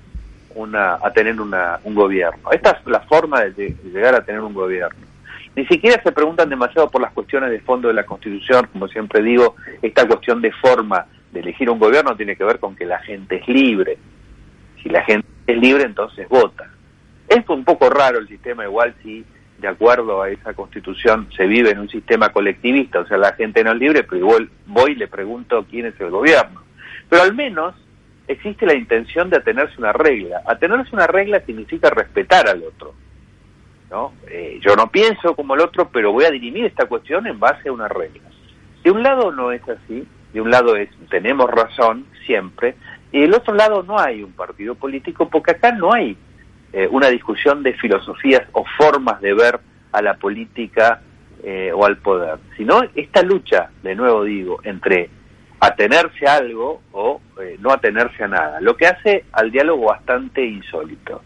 [0.56, 2.52] una a tener una, un gobierno.
[2.52, 5.13] Esta es la forma de llegar a tener un gobierno
[5.56, 9.22] ni siquiera se preguntan demasiado por las cuestiones de fondo de la Constitución, como siempre
[9.22, 13.00] digo, esta cuestión de forma de elegir un gobierno tiene que ver con que la
[13.00, 13.98] gente es libre.
[14.82, 16.70] Si la gente es libre, entonces vota.
[17.28, 19.24] Es un poco raro el sistema, igual si
[19.60, 23.64] de acuerdo a esa constitución se vive en un sistema colectivista, o sea, la gente
[23.64, 26.62] no es libre, pero igual voy y le pregunto quién es el gobierno.
[27.10, 27.76] Pero al menos
[28.28, 30.42] existe la intención de atenerse una regla.
[30.46, 32.94] Atenerse una regla significa respetar al otro.
[34.28, 37.70] Eh, yo no pienso como el otro, pero voy a dirimir esta cuestión en base
[37.70, 38.24] a una regla.
[38.84, 42.76] De un lado no es así, de un lado es tenemos razón siempre,
[43.12, 46.18] y del otro lado no hay un partido político, porque acá no hay
[46.74, 49.60] eh, una discusión de filosofías o formas de ver
[49.92, 51.02] a la política
[51.44, 55.10] eh, o al poder, sino esta lucha, de nuevo digo, entre
[55.60, 57.22] atenerse a algo o
[57.60, 61.22] no atenerse a nada, lo que hace al diálogo bastante insólito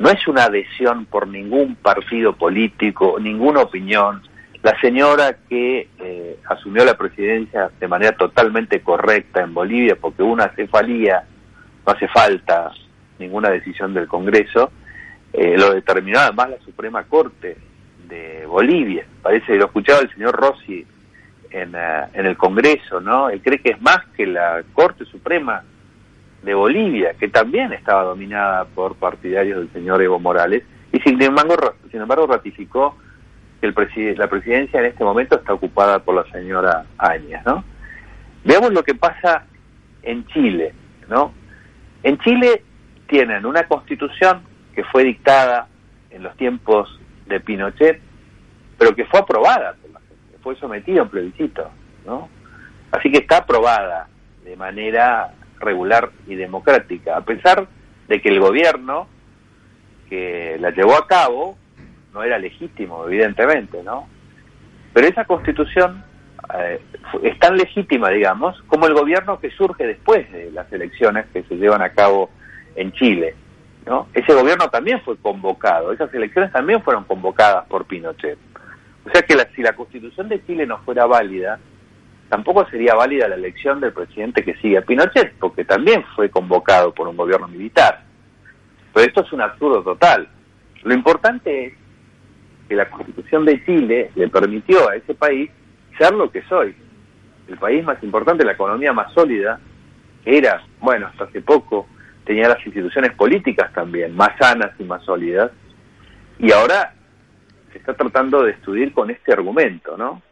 [0.00, 4.22] no es una adhesión por ningún partido político, ninguna opinión.
[4.62, 10.48] La señora que eh, asumió la presidencia de manera totalmente correcta en Bolivia, porque una
[10.56, 11.24] cefalía,
[11.86, 12.72] no hace falta
[13.18, 14.72] ninguna decisión del Congreso,
[15.34, 17.58] eh, lo determinó además la Suprema Corte
[18.08, 19.04] de Bolivia.
[19.20, 20.86] Parece que lo escuchaba el señor Rossi
[21.50, 23.28] en, eh, en el Congreso, ¿no?
[23.28, 25.62] Él cree que es más que la Corte Suprema
[26.42, 31.54] de Bolivia, que también estaba dominada por partidarios del señor Evo Morales, y sin embargo,
[31.90, 32.96] sin embargo ratificó
[33.60, 37.62] que el la presidencia en este momento está ocupada por la señora Áñez, ¿no?
[38.42, 39.44] Veamos lo que pasa
[40.02, 40.72] en Chile,
[41.08, 41.32] ¿no?
[42.02, 42.62] En Chile
[43.06, 44.42] tienen una constitución
[44.74, 45.68] que fue dictada
[46.10, 48.00] en los tiempos de Pinochet,
[48.78, 51.70] pero que fue aprobada por la gente, fue sometida a un plebiscito,
[52.06, 52.30] ¿no?
[52.92, 54.08] Así que está aprobada
[54.42, 57.68] de manera regular y democrática, a pesar
[58.08, 59.06] de que el gobierno
[60.08, 61.56] que la llevó a cabo
[62.12, 64.08] no era legítimo, evidentemente, ¿no?
[64.92, 66.02] Pero esa constitución
[66.58, 66.80] eh,
[67.22, 71.56] es tan legítima, digamos, como el gobierno que surge después de las elecciones que se
[71.56, 72.30] llevan a cabo
[72.74, 73.36] en Chile,
[73.86, 74.08] ¿no?
[74.14, 78.38] Ese gobierno también fue convocado, esas elecciones también fueron convocadas por Pinochet.
[79.06, 81.58] O sea que si la constitución de Chile no fuera válida,
[82.30, 86.94] tampoco sería válida la elección del presidente que sigue a Pinochet, porque también fue convocado
[86.94, 88.02] por un gobierno militar.
[88.94, 90.28] Pero esto es un absurdo total.
[90.84, 91.74] Lo importante es
[92.68, 95.50] que la constitución de Chile le permitió a ese país
[95.98, 96.74] ser lo que soy.
[97.48, 99.58] El país más importante, la economía más sólida,
[100.24, 101.88] que era, bueno, hasta hace poco,
[102.24, 105.50] tenía las instituciones políticas también más sanas y más sólidas,
[106.38, 106.94] y ahora
[107.74, 110.22] está tratando de estudiar con este argumento, ¿no?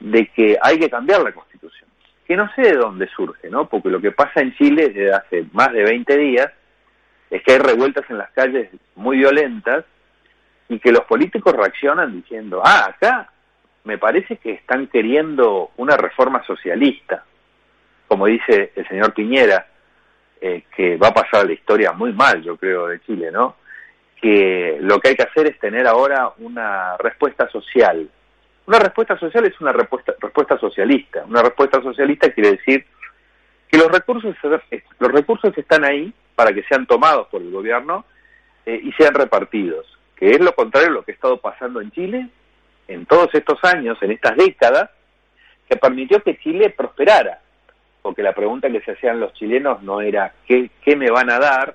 [0.00, 1.88] De que hay que cambiar la Constitución.
[2.26, 3.68] Que no sé de dónde surge, ¿no?
[3.68, 6.52] Porque lo que pasa en Chile desde hace más de 20 días
[7.30, 9.84] es que hay revueltas en las calles muy violentas
[10.68, 13.30] y que los políticos reaccionan diciendo, ah, acá
[13.84, 17.24] me parece que están queriendo una reforma socialista,
[18.08, 19.66] como dice el señor Piñera,
[20.40, 23.56] eh, que va a pasar la historia muy mal, yo creo, de Chile, ¿no?
[24.20, 28.08] Que lo que hay que hacer es tener ahora una respuesta social.
[28.66, 31.24] Una respuesta social es una respuesta, respuesta socialista.
[31.26, 32.84] Una respuesta socialista quiere decir
[33.68, 34.34] que los recursos,
[34.98, 38.04] los recursos están ahí para que sean tomados por el gobierno
[38.64, 41.90] eh, y sean repartidos, que es lo contrario a lo que ha estado pasando en
[41.92, 42.28] Chile
[42.88, 44.90] en todos estos años, en estas décadas,
[45.68, 47.40] que permitió que Chile prosperara,
[48.02, 51.38] porque la pregunta que se hacían los chilenos no era ¿qué, qué me van a
[51.38, 51.74] dar?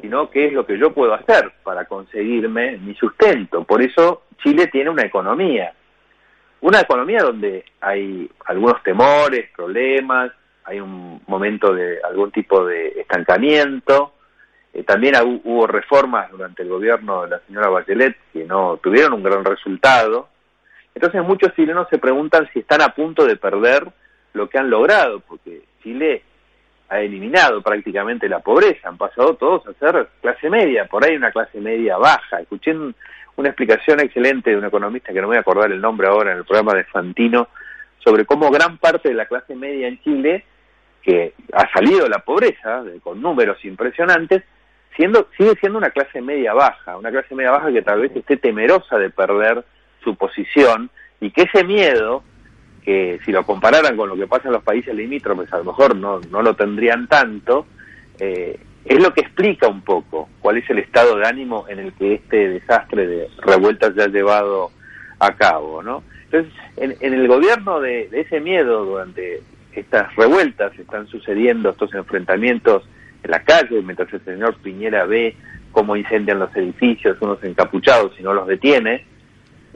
[0.00, 3.64] sino qué es lo que yo puedo hacer para conseguirme mi sustento.
[3.64, 5.72] Por eso Chile tiene una economía,
[6.60, 10.32] una economía donde hay algunos temores, problemas,
[10.64, 14.12] hay un momento de algún tipo de estancamiento.
[14.72, 19.22] Eh, también hubo reformas durante el gobierno de la señora Bachelet que no tuvieron un
[19.22, 20.28] gran resultado.
[20.94, 23.86] Entonces muchos chilenos se preguntan si están a punto de perder
[24.34, 26.22] lo que han logrado, porque Chile
[26.88, 31.30] ha eliminado prácticamente la pobreza, han pasado todos a ser clase media, por ahí una
[31.30, 32.40] clase media baja.
[32.40, 32.74] Escuché
[33.38, 36.38] una explicación excelente de un economista que no voy a acordar el nombre ahora en
[36.38, 37.48] el programa de Fantino,
[37.98, 40.44] sobre cómo gran parte de la clase media en Chile
[41.02, 44.42] que ha salido de la pobreza, con números impresionantes,
[44.96, 48.36] siendo, sigue siendo una clase media baja, una clase media baja que tal vez esté
[48.36, 49.64] temerosa de perder
[50.02, 52.24] su posición y que ese miedo,
[52.84, 55.94] que si lo compararan con lo que pasa en los países limítrofes, a lo mejor
[55.94, 57.66] no, no lo tendrían tanto,
[58.18, 61.92] eh, es lo que explica un poco cuál es el estado de ánimo en el
[61.92, 64.70] que este desastre de revueltas se ha llevado
[65.18, 66.02] a cabo, ¿no?
[66.24, 71.92] Entonces, en, en el gobierno de, de ese miedo durante estas revueltas, están sucediendo estos
[71.94, 72.88] enfrentamientos
[73.22, 75.36] en la calle, mientras el señor Piñera ve
[75.72, 79.04] cómo incendian los edificios, unos encapuchados y no los detiene.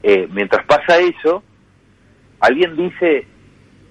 [0.02, 1.42] Eh, mientras pasa eso,
[2.40, 3.26] alguien dice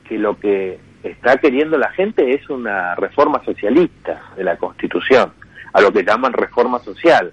[0.08, 5.32] que lo que está queriendo la gente es una reforma socialista de la Constitución,
[5.74, 7.32] a lo que llaman reforma social.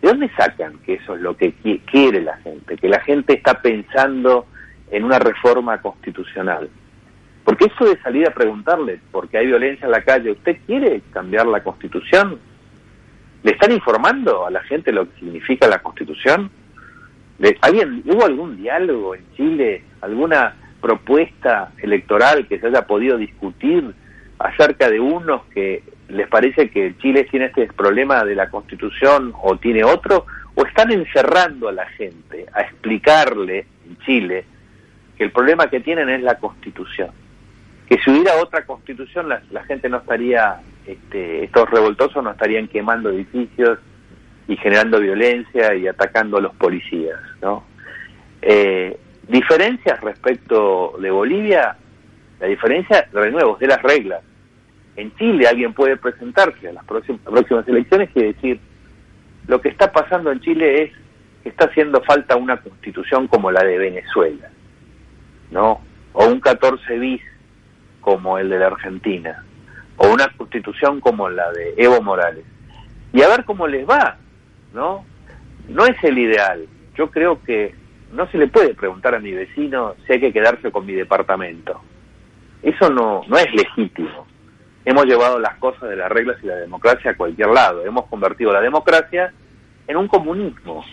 [0.00, 1.52] ¿De dónde sacan que eso es lo que
[1.86, 2.76] quiere la gente?
[2.76, 4.46] Que la gente está pensando
[4.90, 6.68] en una reforma constitucional.
[7.44, 11.46] Porque eso de salir a preguntarle, porque hay violencia en la calle, ¿usted quiere cambiar
[11.46, 12.38] la constitución?
[13.42, 16.50] ¿Le están informando a la gente lo que significa la constitución?
[17.60, 23.94] ¿Alguien, ¿Hubo algún diálogo en Chile, alguna propuesta electoral que se haya podido discutir
[24.38, 29.56] acerca de unos que les parece que Chile tiene este problema de la constitución o
[29.56, 30.26] tiene otro?
[30.54, 34.44] ¿O están encerrando a la gente a explicarle en Chile
[35.16, 37.10] que el problema que tienen es la constitución?
[37.92, 43.10] que si hubiera otra constitución la, gente no estaría, este, estos revoltosos no estarían quemando
[43.10, 43.78] edificios
[44.48, 47.64] y generando violencia y atacando a los policías, ¿no?
[48.40, 51.76] Eh, diferencias respecto de Bolivia,
[52.40, 54.22] la diferencia, de nuevo, de las reglas.
[54.96, 58.60] En Chile alguien puede presentarse a las próximas, próximas elecciones y decir,
[59.46, 60.92] lo que está pasando en Chile es
[61.42, 64.50] que está haciendo falta una constitución como la de Venezuela,
[65.50, 65.80] ¿no?
[66.12, 67.22] O un 14 bis
[68.00, 69.44] como el de la Argentina,
[69.96, 72.44] o una constitución como la de Evo Morales,
[73.12, 74.16] y a ver cómo les va,
[74.74, 75.04] ¿no?
[75.68, 76.66] No es el ideal.
[76.96, 77.74] Yo creo que
[78.12, 81.80] no se le puede preguntar a mi vecino si hay que quedarse con mi departamento.
[82.62, 84.26] Eso no, no es legítimo.
[84.84, 87.84] Hemos llevado las cosas de las reglas y la democracia a cualquier lado.
[87.84, 89.32] Hemos convertido la democracia
[89.86, 90.84] en un comunismo.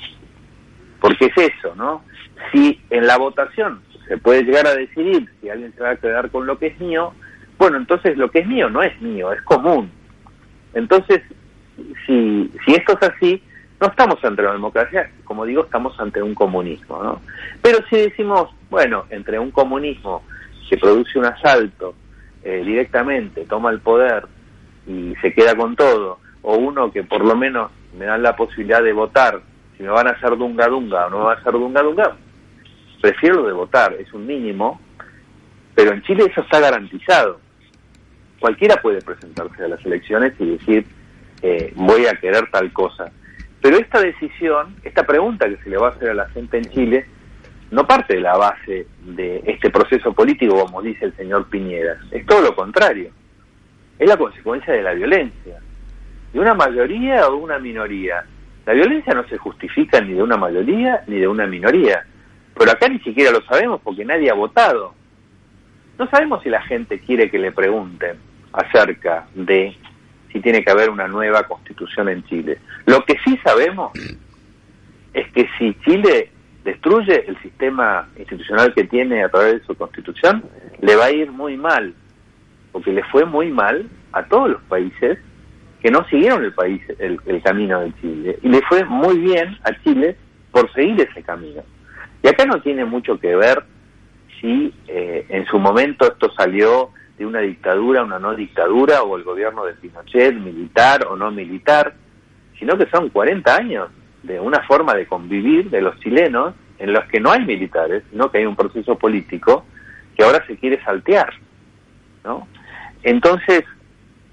[1.00, 2.04] Porque es eso, ¿no?
[2.52, 6.32] Si en la votación se puede llegar a decidir si alguien se va a quedar
[6.32, 7.14] con lo que es mío,
[7.58, 9.92] bueno, entonces lo que es mío no es mío, es común.
[10.74, 11.22] Entonces,
[12.06, 13.44] si, si esto es así,
[13.80, 17.22] no estamos ante la democracia, como digo, estamos ante un comunismo, ¿no?
[17.62, 20.24] Pero si decimos, bueno, entre un comunismo
[20.70, 21.96] que produce un asalto
[22.44, 24.26] eh, directamente, toma el poder
[24.86, 28.84] y se queda con todo, o uno que por lo menos me dan la posibilidad
[28.84, 29.42] de votar
[29.80, 32.16] si me van a hacer dunga dunga o no me van a hacer dunga dunga,
[33.02, 34.80] prefiero de votar, es un mínimo,
[35.74, 37.40] pero en Chile eso está garantizado.
[38.42, 40.86] Cualquiera puede presentarse a las elecciones y decir,
[41.42, 43.12] eh, voy a querer tal cosa.
[43.62, 46.66] Pero esta decisión, esta pregunta que se le va a hacer a la gente en
[46.66, 47.06] Chile,
[47.72, 51.98] no parte de la base de este proceso político, como dice el señor Piñera.
[52.12, 53.12] Es todo lo contrario.
[53.98, 55.60] Es la consecuencia de la violencia.
[56.34, 58.24] De una mayoría o una minoría.
[58.66, 62.06] La violencia no se justifica ni de una mayoría ni de una minoría.
[62.58, 64.94] Pero acá ni siquiera lo sabemos porque nadie ha votado.
[65.98, 68.18] No sabemos si la gente quiere que le pregunten
[68.54, 69.76] acerca de
[70.32, 72.60] si tiene que haber una nueva constitución en Chile.
[72.86, 73.92] Lo que sí sabemos
[75.14, 76.32] es que si Chile
[76.64, 80.44] destruye el sistema institucional que tiene a través de su constitución,
[80.82, 81.94] le va a ir muy mal,
[82.72, 85.18] porque le fue muy mal a todos los países
[85.82, 89.72] que no siguieron el país el, camino de Chile y le fue muy bien a
[89.84, 90.16] Chile
[90.52, 91.64] por seguir ese camino
[92.22, 93.64] y acá no tiene mucho que ver
[94.42, 96.90] si eh, en su momento esto salió
[97.20, 101.94] de una dictadura una no dictadura o el gobierno de Pinochet militar o no militar
[102.58, 103.90] sino que son 40 años
[104.24, 108.32] de una forma de convivir de los chilenos en los que no hay militares sino
[108.32, 109.66] que hay un proceso político
[110.16, 111.34] que ahora se quiere saltear
[112.24, 112.48] ¿no?
[113.04, 113.66] entonces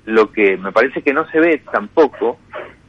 [0.05, 2.38] lo que me parece que no se ve tampoco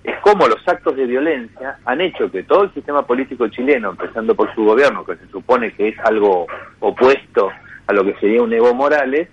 [0.03, 4.35] es cómo los actos de violencia han hecho que todo el sistema político chileno, empezando
[4.35, 6.47] por su gobierno, que se supone que es algo
[6.79, 7.49] opuesto
[7.87, 9.27] a lo que sería un Evo Morales,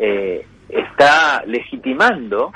[0.00, 2.52] eh, está legitimando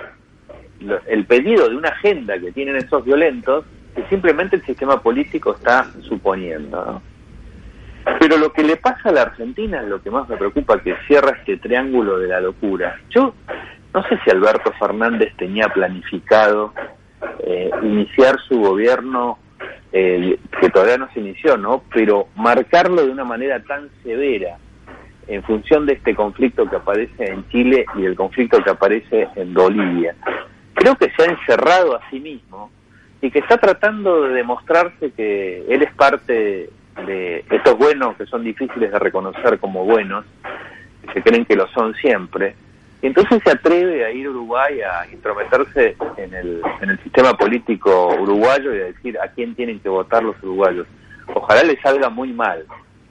[1.06, 5.86] el pedido de una agenda que tienen esos violentos que simplemente el sistema político está
[6.00, 7.02] suponiendo.
[8.18, 10.96] Pero lo que le pasa a la Argentina es lo que más me preocupa, que
[11.06, 12.98] cierra este triángulo de la locura.
[13.10, 13.34] Yo
[13.92, 16.72] no sé si Alberto Fernández tenía planificado
[17.40, 19.38] eh, iniciar su gobierno,
[19.92, 21.84] eh, que todavía no se inició, ¿no?
[21.92, 24.58] Pero marcarlo de una manera tan severa
[25.26, 29.54] en función de este conflicto que aparece en Chile y el conflicto que aparece en
[29.54, 30.14] Bolivia.
[30.74, 32.70] Creo que se ha encerrado a sí mismo
[33.20, 36.70] y que está tratando de demostrarse que él es parte
[37.06, 40.24] de estos buenos que son difíciles de reconocer como buenos,
[41.12, 42.54] que creen que lo son siempre,
[43.06, 48.16] entonces se atreve a ir a Uruguay a intrometerse en el, en el sistema político
[48.18, 50.86] uruguayo y a decir a quién tienen que votar los uruguayos.
[51.34, 52.64] Ojalá le salga muy mal,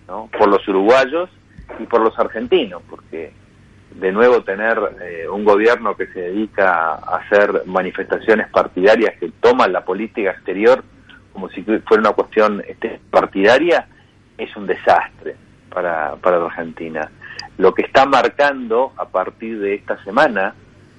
[0.07, 0.29] ¿no?
[0.35, 1.29] Por los uruguayos
[1.79, 3.33] y por los argentinos, porque
[3.95, 9.71] de nuevo tener eh, un gobierno que se dedica a hacer manifestaciones partidarias que toman
[9.71, 10.83] la política exterior
[11.33, 13.87] como si fuera una cuestión este, partidaria
[14.37, 15.35] es un desastre
[15.69, 17.09] para, para la Argentina.
[17.57, 20.53] Lo que está marcando a partir de esta semana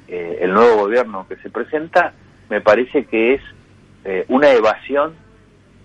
[0.09, 2.13] eh, el nuevo gobierno que se presenta,
[2.51, 3.43] me parece que es
[4.05, 5.15] eh, una evasión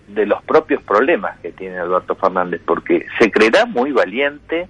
[0.08, 4.67] de los propios problemas que tiene Alberto Fernández, porque se creerá muy valiente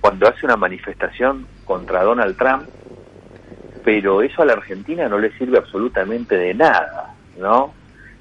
[0.00, 2.68] cuando hace una manifestación contra Donald Trump,
[3.84, 7.72] pero eso a la Argentina no le sirve absolutamente de nada, ¿no?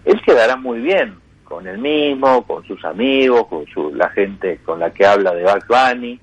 [0.06, 4.80] Él quedará muy bien con él mismo, con sus amigos, con su, la gente con
[4.80, 6.20] la que habla de Bugs Bunny,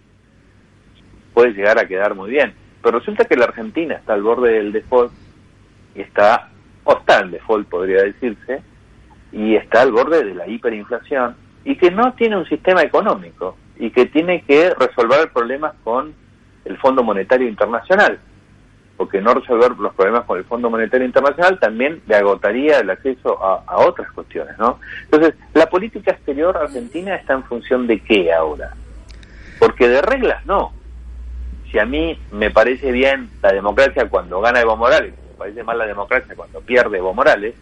[1.32, 2.54] puede llegar a quedar muy bien.
[2.82, 5.12] Pero resulta que la Argentina está al borde del default
[5.94, 6.50] y está,
[6.84, 8.62] o está en default podría decirse,
[9.32, 13.90] y está al borde de la hiperinflación y que no tiene un sistema económico y
[13.90, 16.14] que tiene que resolver problemas con
[16.64, 18.18] el Fondo Monetario Internacional,
[18.96, 23.42] porque no resolver los problemas con el Fondo Monetario Internacional también le agotaría el acceso
[23.44, 24.78] a, a otras cuestiones, ¿no?
[25.04, 28.72] Entonces, la política exterior argentina está en función de qué ahora,
[29.58, 30.72] porque de reglas no,
[31.70, 35.76] si a mí me parece bien la democracia cuando gana Evo Morales, me parece mal
[35.76, 37.54] la democracia cuando pierde Evo Morales,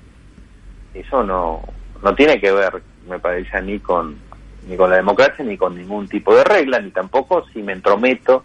[0.92, 1.62] eso no,
[2.02, 4.18] no tiene que ver, me parece ni con,
[4.68, 8.44] ni con la democracia ni con ningún tipo de regla, ni tampoco si me entrometo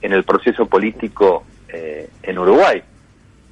[0.00, 2.82] en el proceso político eh, en Uruguay.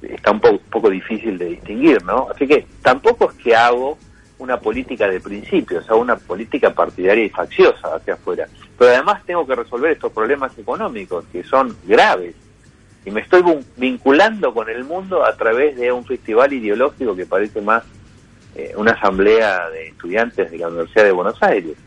[0.01, 2.27] Está un poco, poco difícil de distinguir, ¿no?
[2.33, 3.97] Así que tampoco es que hago
[4.39, 8.47] una política de principios, o sea, una política partidaria y facciosa hacia afuera.
[8.77, 12.35] Pero además tengo que resolver estos problemas económicos que son graves.
[13.05, 13.43] Y me estoy
[13.77, 17.83] vinculando con el mundo a través de un festival ideológico que parece más
[18.55, 21.77] eh, una asamblea de estudiantes de la Universidad de Buenos Aires.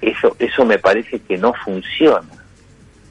[0.00, 2.28] Eso, eso me parece que no funciona.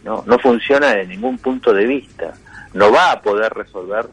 [0.03, 0.23] ¿no?
[0.25, 2.33] no funciona de ningún punto de vista.
[2.73, 4.07] No va a poder resolver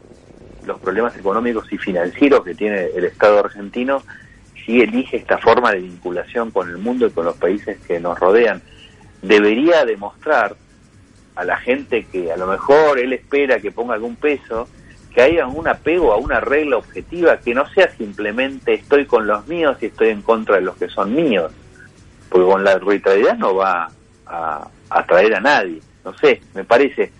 [0.65, 4.03] los problemas económicos y financieros que tiene el Estado argentino
[4.65, 8.19] si elige esta forma de vinculación con el mundo y con los países que nos
[8.19, 8.61] rodean,
[9.21, 10.55] debería demostrar
[11.35, 14.67] a la gente que a lo mejor él espera que ponga algún peso,
[15.13, 19.47] que haya un apego a una regla objetiva que no sea simplemente estoy con los
[19.47, 21.51] míos y estoy en contra de los que son míos,
[22.29, 23.89] porque con la arbitrariedad no va
[24.25, 25.81] a atraer a nadie.
[26.03, 27.11] No sé, me parece,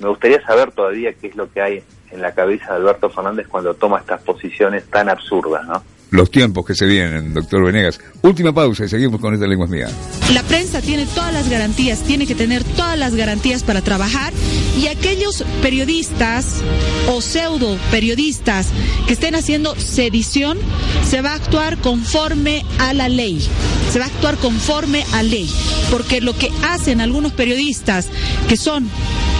[0.00, 3.46] me gustaría saber todavía qué es lo que hay en la cabeza de Alberto Fernández
[3.48, 5.82] cuando toma estas posiciones tan absurdas, ¿no?
[6.12, 7.98] Los tiempos que se vienen, doctor Venegas.
[8.20, 9.88] Última pausa y seguimos con esta lengua mía.
[10.32, 14.32] La prensa tiene todas las garantías, tiene que tener todas las garantías para trabajar
[14.78, 16.60] y aquellos periodistas
[17.08, 18.68] o pseudo periodistas
[19.06, 20.58] que estén haciendo sedición,
[21.08, 23.40] se va a actuar conforme a la ley.
[23.90, 25.50] Se va a actuar conforme a ley.
[25.90, 28.08] Porque lo que hacen algunos periodistas
[28.48, 28.88] que son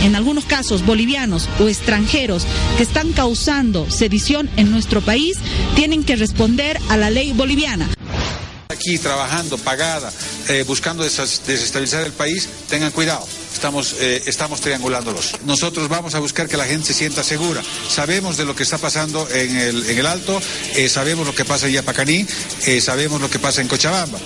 [0.03, 2.47] en algunos casos bolivianos o extranjeros
[2.77, 5.39] que están causando sedición en nuestro país,
[5.75, 7.89] tienen que responder a la ley boliviana
[8.83, 10.13] aquí trabajando, pagada,
[10.49, 13.25] eh, buscando desestabilizar el país, tengan cuidado.
[13.55, 15.37] Estamos, eh, estamos triangulándolos.
[15.45, 17.63] Nosotros vamos a buscar que la gente se sienta segura.
[17.89, 20.41] Sabemos de lo que está pasando en el, Alto,
[20.75, 22.27] eh, sabemos lo que pasa en Yapacaní,
[22.81, 24.19] sabemos lo que pasa en Cochabamba.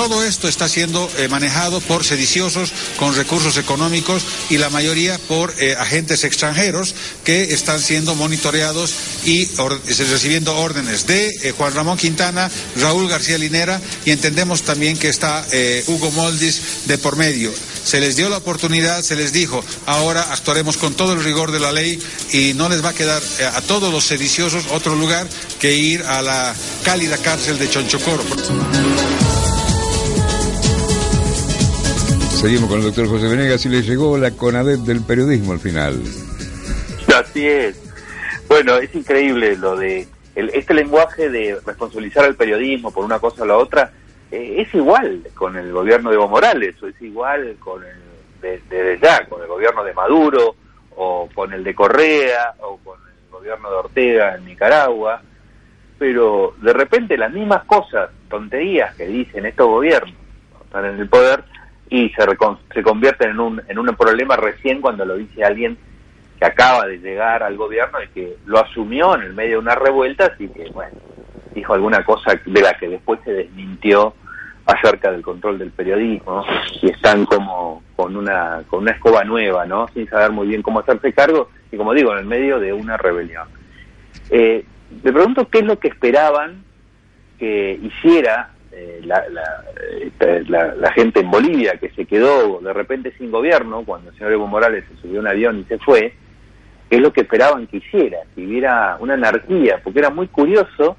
[0.00, 5.52] Todo esto está siendo eh, manejado por sediciosos con recursos económicos y la mayoría por
[5.58, 8.94] eh, agentes extranjeros que están siendo monitoreados
[9.26, 9.44] y
[10.08, 15.44] recibiendo órdenes de eh, Juan Ramón Quintana, Raúl García Linera y entendemos también que está
[15.86, 17.52] Hugo Moldis de por medio.
[17.84, 21.60] Se les dio la oportunidad, se les dijo, ahora actuaremos con todo el rigor de
[21.60, 21.98] la ley
[22.32, 23.22] y no les va a quedar
[23.54, 25.28] a todos los sediciosos otro lugar
[25.58, 28.24] que ir a la cálida cárcel de Chonchocoro.
[32.40, 36.00] Seguimos con el doctor José Venegas y le llegó la CONADEP del periodismo al final.
[37.14, 37.78] Así es.
[38.48, 43.46] Bueno, es increíble lo de este lenguaje de responsabilizar al periodismo por una cosa o
[43.46, 43.92] la otra.
[44.30, 48.98] Eh, es igual con el gobierno de Evo Morales o es igual con el de,
[49.02, 50.54] ya, con el gobierno de Maduro
[50.96, 55.20] o con el de Correa o con el gobierno de Ortega en Nicaragua.
[55.98, 60.14] Pero de repente las mismas cosas, tonterías que dicen estos gobiernos,
[60.64, 61.44] están en el poder,
[61.90, 62.24] y se,
[62.72, 65.76] se convierte en un, en un problema recién cuando lo dice alguien
[66.38, 69.74] que acaba de llegar al gobierno y que lo asumió en el medio de una
[69.74, 70.96] revuelta, así que, bueno,
[71.54, 74.14] dijo alguna cosa de la que después se desmintió
[74.64, 76.44] acerca del control del periodismo
[76.80, 79.88] y están como con una con una escoba nueva, ¿no?
[79.88, 82.96] Sin saber muy bien cómo hacerse cargo y como digo, en el medio de una
[82.96, 83.48] rebelión.
[84.30, 84.64] Eh,
[85.02, 86.62] me pregunto qué es lo que esperaban
[87.38, 89.00] que hiciera eh,
[90.20, 94.16] eh, la, la, gente en Bolivia que se quedó de repente sin gobierno cuando el
[94.16, 96.14] señor Evo Morales se subió a un avión y se fue,
[96.88, 100.96] que es lo que esperaban que hiciera, que hubiera una anarquía, porque era muy curioso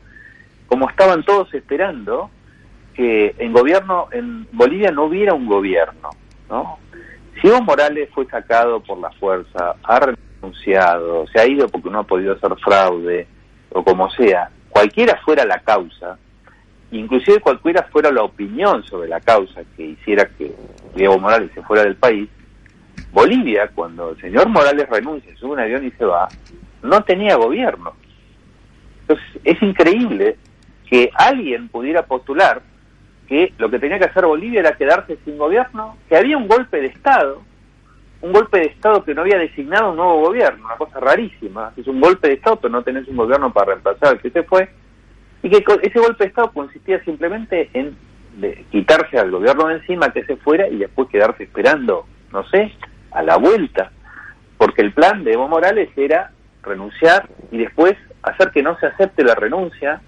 [0.68, 2.30] como estaban todos esperando
[2.94, 6.10] que en gobierno en Bolivia no hubiera un gobierno,
[6.50, 6.78] ¿no?
[7.42, 12.00] Si Evo Morales fue sacado por la fuerza, ha renunciado, se ha ido porque no
[12.00, 13.28] ha podido hacer fraude
[13.70, 16.18] o como sea, cualquiera fuera la causa,
[16.92, 20.52] inclusive cualquiera fuera la opinión sobre la causa que hiciera que
[20.96, 22.30] Evo Morales se fuera del país,
[23.12, 26.28] Bolivia, cuando el señor Morales renuncia, sube un avión y se va,
[26.84, 27.94] no tenía gobierno.
[29.02, 30.38] Entonces, es increíble
[30.90, 32.62] que alguien pudiera postular
[33.28, 36.82] que lo que tenía que hacer Bolivia era quedarse sin gobierno, que había un golpe
[36.82, 37.42] de Estado,
[38.22, 41.72] un golpe de Estado que no había designado un nuevo gobierno, una cosa rarísima.
[41.76, 44.44] Es un golpe de Estado, pero no tenés un gobierno para reemplazar al que se
[44.44, 44.70] fue
[45.44, 47.96] y que ese golpe de Estado consistía simplemente en
[48.72, 52.72] quitarse al gobierno de encima, que se fuera y después quedarse esperando, no sé,
[53.12, 53.92] a la vuelta,
[54.58, 56.32] porque el plan de Evo Morales era
[56.64, 60.02] renunciar y después hacer que no se acepte la renuncia,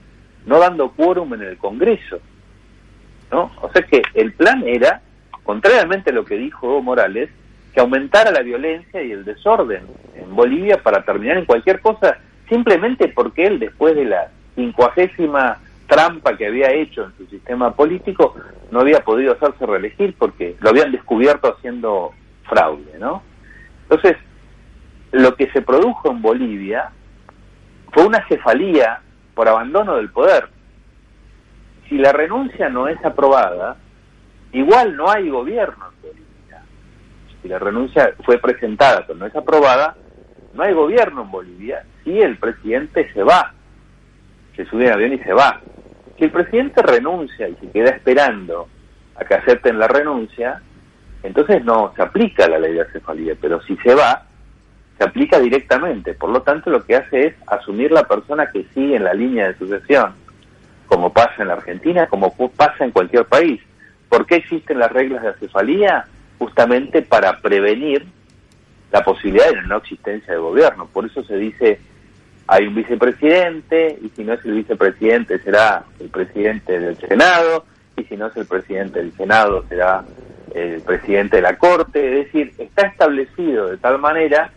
[0.45, 2.19] no dando quórum en el Congreso.
[3.31, 3.51] ¿no?
[3.61, 5.01] O sea que el plan era,
[5.43, 7.29] contrariamente a lo que dijo Evo Morales,
[7.73, 13.07] que aumentara la violencia y el desorden en Bolivia para terminar en cualquier cosa, simplemente
[13.07, 18.35] porque él, después de la quincuagésima trampa que había hecho en su sistema político,
[18.71, 22.11] no había podido hacerse reelegir porque lo habían descubierto haciendo
[22.47, 23.21] fraude, ¿no?
[23.83, 24.17] Entonces,
[25.11, 26.89] lo que se produjo en Bolivia
[27.91, 29.01] fue una cefalía
[29.35, 30.49] por abandono del poder.
[31.87, 33.77] Si la renuncia no es aprobada,
[34.51, 36.63] igual no hay gobierno en Bolivia.
[37.41, 39.95] Si la renuncia fue presentada pero no es aprobada,
[40.53, 43.53] no hay gobierno en Bolivia si el presidente se va
[44.55, 45.61] se sube al avión y se va.
[46.17, 48.67] Si el presidente renuncia y se queda esperando
[49.15, 50.61] a que acepten la renuncia,
[51.23, 54.25] entonces no se aplica la ley de acefalía, pero si se va,
[54.97, 56.13] se aplica directamente.
[56.13, 59.47] Por lo tanto, lo que hace es asumir la persona que sigue en la línea
[59.47, 60.13] de sucesión,
[60.87, 63.61] como pasa en la Argentina, como pasa en cualquier país.
[64.09, 66.05] ¿Por qué existen las reglas de acefalía?
[66.37, 68.05] Justamente para prevenir
[68.91, 70.87] la posibilidad de la no existencia de gobierno.
[70.87, 71.79] Por eso se dice
[72.47, 77.65] hay un vicepresidente y si no es el vicepresidente será el presidente del Senado
[77.95, 80.03] y si no es el presidente del Senado será
[80.53, 82.19] el presidente de la Corte.
[82.19, 84.51] Es decir, está establecido de tal manera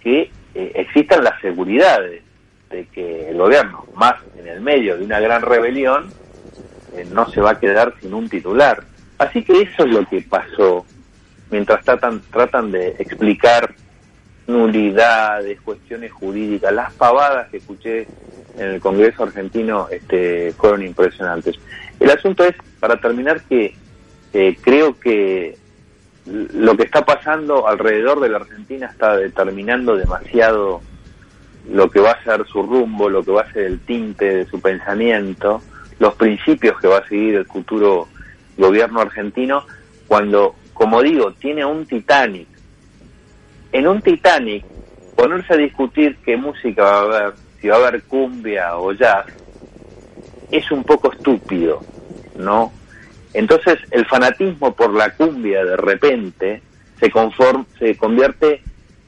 [0.00, 2.22] que eh, existan las seguridades
[2.70, 6.10] de que el gobierno, más en el medio de una gran rebelión,
[6.94, 8.84] eh, no se va a quedar sin un titular.
[9.18, 10.86] Así que eso es lo que pasó
[11.50, 13.74] mientras tratan, tratan de explicar
[14.48, 18.08] nulidades, cuestiones jurídicas, las pavadas que escuché
[18.56, 21.56] en el Congreso argentino este, fueron impresionantes.
[22.00, 23.76] El asunto es, para terminar, que
[24.62, 25.56] creo que
[26.26, 30.80] lo que está pasando alrededor de la Argentina está determinando demasiado
[31.70, 34.46] lo que va a ser su rumbo, lo que va a ser el tinte de
[34.46, 35.62] su pensamiento,
[35.98, 38.08] los principios que va a seguir el futuro
[38.56, 39.64] gobierno argentino,
[40.06, 42.48] cuando, como digo, tiene un Titanic.
[43.72, 44.64] En un Titanic,
[45.16, 49.26] ponerse a discutir qué música va a haber, si va a haber cumbia o jazz,
[50.50, 51.82] es un poco estúpido,
[52.36, 52.72] ¿no?
[53.34, 56.62] Entonces el fanatismo por la cumbia de repente
[56.98, 58.62] se, conform, se convierte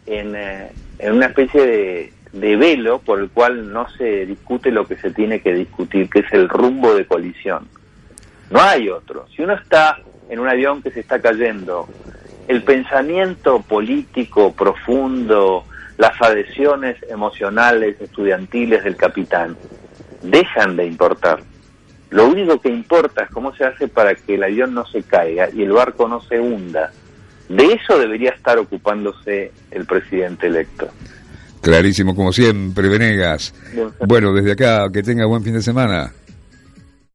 [0.06, 4.86] en, eh, en una especie de, de velo por el cual no se discute lo
[4.86, 7.68] que se tiene que discutir, que es el rumbo de colisión.
[8.50, 9.26] No hay otro.
[9.34, 9.98] Si uno está
[10.28, 11.88] en un avión que se está cayendo,
[12.50, 15.64] el pensamiento político profundo,
[15.98, 19.56] las adhesiones emocionales, estudiantiles del capitán,
[20.20, 21.44] dejan de importar.
[22.10, 25.48] Lo único que importa es cómo se hace para que el avión no se caiga
[25.54, 26.90] y el barco no se hunda.
[27.48, 30.88] De eso debería estar ocupándose el presidente electo.
[31.60, 33.54] Clarísimo, como siempre, Venegas.
[34.08, 36.10] Bueno, desde acá, que tenga buen fin de semana.